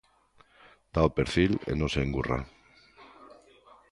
[0.93, 2.39] Dá o perfil e non se engurra.